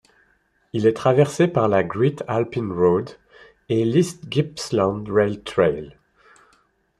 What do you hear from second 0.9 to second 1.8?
traversé par